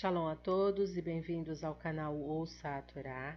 Shalom 0.00 0.28
a 0.28 0.36
todos 0.36 0.96
e 0.96 1.02
bem-vindos 1.02 1.64
ao 1.64 1.74
canal 1.74 2.14
Ouça 2.14 2.76
a 2.76 2.82
Torá. 2.82 3.36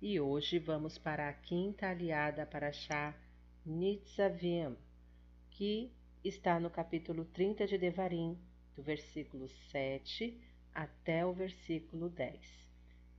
E 0.00 0.18
hoje 0.18 0.58
vamos 0.58 0.96
para 0.96 1.28
a 1.28 1.34
quinta 1.34 1.90
aliada 1.90 2.46
para 2.46 2.72
Shá 2.72 3.14
Nitzavim, 3.66 4.74
que 5.50 5.92
está 6.24 6.58
no 6.58 6.70
capítulo 6.70 7.26
30 7.26 7.66
de 7.66 7.76
Devarim, 7.76 8.38
do 8.74 8.82
versículo 8.82 9.50
7 9.70 10.40
até 10.72 11.26
o 11.26 11.34
versículo 11.34 12.08
10. 12.08 12.40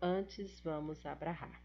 Antes 0.02 0.60
vamos 0.62 1.06
abrahar. 1.06 1.62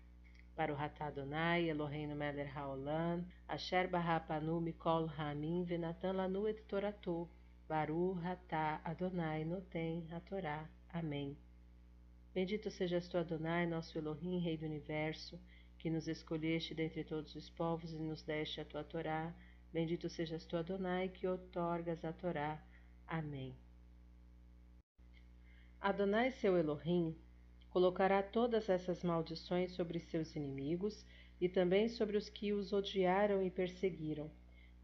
Para 0.55 0.75
o 0.75 0.77
Ratá 0.77 1.07
Adonai, 1.07 1.71
Eloheinu 1.71 2.15
Meler 2.15 2.55
Haolam, 2.55 3.25
Asher 3.49 3.89
Barrapanu 3.89 4.61
Mikol 4.61 5.11
Hamim 5.17 5.65
Venatan 5.65 6.13
Lanu 6.13 6.47
Et 6.47 6.61
Toratu, 6.69 7.27
Baru 7.67 8.13
Ratá 8.13 8.81
Adonai 8.85 9.43
Noten 9.43 10.07
Torá. 10.27 10.69
Amém. 10.91 11.37
Bendito 12.35 12.71
sejas 12.71 13.09
tu, 13.09 13.17
Adonai, 13.17 13.65
nosso 13.65 13.97
Elohim, 13.97 14.39
Rei 14.39 14.59
do 14.59 14.67
Universo, 14.67 15.41
que 15.79 15.89
nos 15.89 16.07
escolheste 16.07 16.75
dentre 16.75 17.05
todos 17.05 17.35
os 17.35 17.49
povos 17.49 17.95
e 17.95 17.99
nos 17.99 18.23
deste 18.23 18.61
a 18.61 18.67
tua 18.67 18.85
Torá. 18.85 19.35
Bendito 19.73 20.11
sejas 20.11 20.45
tu, 20.45 20.59
Adonai, 20.59 21.09
que 21.09 21.27
otorgas 21.27 22.05
a 22.05 22.13
Torá. 22.13 22.63
Amém. 23.07 23.57
Adonai, 25.81 26.33
seu 26.33 26.59
Elohim, 26.59 27.17
colocará 27.71 28.23
todas 28.23 28.69
essas 28.69 29.03
maldições 29.03 29.73
sobre 29.73 30.01
seus 30.01 30.37
inimigos 30.37 31.07
e 31.41 31.49
também 31.49 31.89
sobre 31.89 32.19
os 32.19 32.29
que 32.29 32.53
os 32.53 32.75
odiaram 32.75 33.43
e 33.43 33.51
perseguiram. 33.51 34.31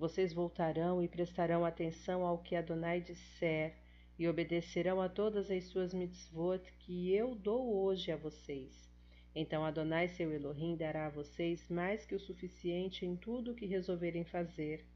Vocês 0.00 0.32
voltarão 0.32 1.02
e 1.02 1.06
prestarão 1.06 1.62
atenção 1.62 2.24
ao 2.24 2.38
que 2.38 2.56
Adonai 2.56 3.02
disser 3.02 3.76
e 4.18 4.26
obedecerão 4.26 4.98
a 4.98 5.10
todas 5.10 5.50
as 5.50 5.64
suas 5.64 5.92
mitzvot 5.92 6.72
que 6.78 7.14
eu 7.14 7.34
dou 7.34 7.84
hoje 7.84 8.10
a 8.10 8.16
vocês. 8.16 8.90
Então 9.34 9.62
Adonai, 9.62 10.08
seu 10.08 10.32
Elohim, 10.32 10.74
dará 10.74 11.08
a 11.08 11.10
vocês 11.10 11.68
mais 11.68 12.06
que 12.06 12.14
o 12.14 12.18
suficiente 12.18 13.04
em 13.04 13.14
tudo 13.14 13.50
o 13.50 13.54
que 13.54 13.66
resolverem 13.66 14.24
fazer. 14.24 14.86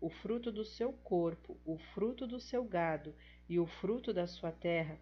O 0.00 0.08
fruto 0.08 0.52
do 0.52 0.64
seu 0.64 0.92
corpo, 0.92 1.58
o 1.64 1.76
fruto 1.76 2.24
do 2.24 2.38
seu 2.38 2.62
gado 2.62 3.12
e 3.48 3.58
o 3.58 3.66
fruto 3.66 4.12
da 4.12 4.28
sua 4.28 4.52
terra, 4.52 4.96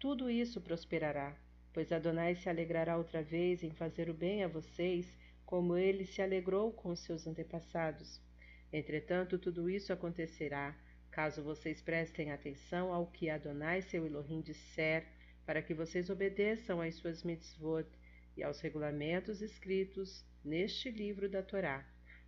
tudo 0.00 0.28
isso 0.28 0.60
prosperará, 0.60 1.36
pois 1.72 1.92
Adonai 1.92 2.34
se 2.34 2.48
alegrará 2.48 2.96
outra 2.96 3.22
vez 3.22 3.62
em 3.62 3.70
fazer 3.70 4.10
o 4.10 4.14
bem 4.14 4.42
a 4.42 4.48
vocês, 4.48 5.16
como 5.46 5.76
ele 5.76 6.04
se 6.04 6.20
alegrou 6.20 6.72
com 6.72 6.96
seus 6.96 7.28
antepassados. 7.28 8.26
Entretanto, 8.72 9.38
tudo 9.38 9.68
isso 9.70 9.92
acontecerá 9.92 10.76
caso 11.10 11.42
vocês 11.42 11.80
prestem 11.80 12.30
atenção 12.30 12.92
ao 12.92 13.06
que 13.06 13.30
Adonai 13.30 13.82
seu 13.82 14.06
Elohim 14.06 14.40
disser, 14.40 15.06
para 15.44 15.62
que 15.62 15.74
vocês 15.74 16.10
obedeçam 16.10 16.80
às 16.80 16.94
suas 16.96 17.22
mitzvot 17.22 17.88
e 18.36 18.42
aos 18.42 18.60
regulamentos 18.60 19.40
escritos 19.40 20.24
neste 20.44 20.90
livro 20.90 21.28
da 21.28 21.42
Torá. 21.42 21.84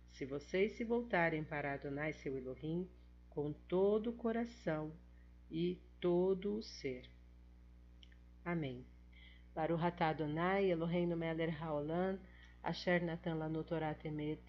Se 0.09 0.25
vocês 0.25 0.73
se 0.73 0.83
voltarem 0.83 1.43
para 1.43 1.73
Adonai 1.73 2.13
seu 2.13 2.37
Elohim 2.37 2.89
com 3.29 3.53
todo 3.53 4.09
o 4.09 4.13
coração 4.13 4.91
e 5.49 5.79
todo 5.99 6.57
o 6.57 6.63
ser. 6.63 7.09
Amém. 8.43 8.85
Baruch 9.53 9.83
atah 9.83 10.09
Adonai 10.09 10.69
Eloheinu 10.69 11.15
melech 11.15 11.55
haolam, 11.61 12.19
asher 12.63 13.01
natan 13.03 13.35
lanu 13.35 13.63
Torah 13.63 13.93
temet, 13.93 14.41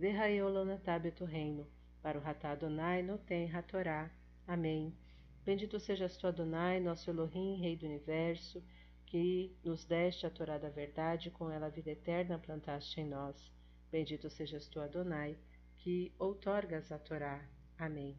v'hayolon 0.00 0.70
atah 0.72 0.98
reino 1.26 1.66
para 2.00 2.18
o 2.18 2.22
Ratá 2.22 2.52
Adonai 2.52 3.02
Noten 3.02 3.54
Hatorá. 3.54 4.10
Amém. 4.46 4.96
Bendito 5.44 5.78
sejas 5.78 6.16
tu, 6.16 6.26
Adonai, 6.26 6.80
nosso 6.80 7.10
Elohim, 7.10 7.60
Rei 7.60 7.76
do 7.76 7.84
Universo, 7.84 8.64
que 9.04 9.54
nos 9.62 9.84
deste 9.84 10.24
a 10.24 10.30
Torá 10.30 10.56
da 10.56 10.70
verdade, 10.70 11.30
com 11.30 11.50
ela 11.50 11.66
a 11.66 11.68
vida 11.68 11.90
eterna 11.90 12.38
plantaste 12.38 12.98
em 12.98 13.06
nós. 13.06 13.52
Bendito 13.92 14.30
sejas 14.30 14.66
tu, 14.68 14.80
Adonai, 14.80 15.36
que 15.76 16.14
outorgas 16.18 16.90
a 16.90 16.98
Torá. 16.98 17.46
Amém. 17.76 18.18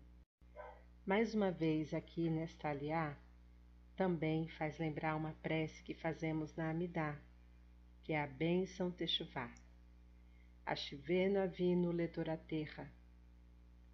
Mais 1.04 1.34
uma 1.34 1.50
vez 1.50 1.96
aqui 1.96 2.30
nesta 2.30 2.70
aliá, 2.70 3.18
também 3.96 4.48
faz 4.50 4.78
lembrar 4.78 5.16
uma 5.16 5.34
prece 5.42 5.82
que 5.82 5.96
fazemos 5.96 6.56
na 6.56 6.70
Amidá, 6.70 7.20
que 8.04 8.14
é 8.14 8.22
a 8.22 8.28
bênção 8.28 8.92
Techuvá. 8.92 9.52
Ashiveno 10.72 11.42
avino 11.42 11.92
letoraterra, 11.92 12.90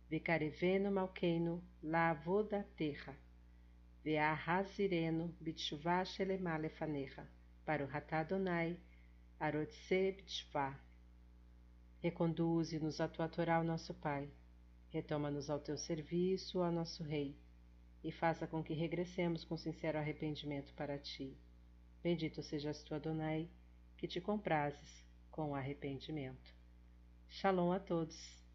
Vicareveno 0.07 0.91
malqueno 0.91 1.63
da 1.81 2.63
terra. 2.75 3.17
Veahazireno 4.03 5.35
bitshuvá 5.41 6.05
shelemalefanecha. 6.05 7.27
Para 7.65 7.83
o 7.83 7.87
Ratadonai, 7.87 8.77
Arotse 9.39 10.11
bitshvá. 10.17 10.79
Reconduze-nos 11.99 13.01
a 13.01 13.07
tua 13.07 13.27
Torá, 13.27 13.63
nosso 13.63 13.95
Pai. 13.95 14.29
Retoma-nos 14.89 15.49
ao 15.49 15.59
teu 15.59 15.79
serviço, 15.79 16.59
ó 16.59 16.69
nosso 16.69 17.01
Rei, 17.01 17.35
e 18.03 18.11
faça 18.11 18.45
com 18.45 18.63
que 18.63 18.75
regressemos 18.75 19.43
com 19.43 19.57
sincero 19.57 19.97
arrependimento 19.97 20.75
para 20.75 20.99
ti. 20.99 21.35
Bendito 22.03 22.43
sejas 22.43 22.83
tu, 22.83 22.93
Adonai, 22.93 23.49
que 23.97 24.07
te 24.07 24.21
comprases 24.21 25.03
com 25.31 25.55
arrependimento. 25.55 26.56
Shalom 27.29 27.71
a 27.71 27.79
todos. 27.79 28.46